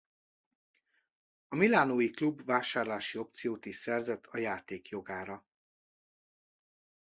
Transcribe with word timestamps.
A 1.47 1.55
milánói 1.55 2.09
klub 2.09 2.45
vásárlási 2.45 3.17
opciót 3.17 3.65
is 3.65 3.75
szerzett 3.77 4.25
a 4.25 4.37
játékjogára. 4.37 5.45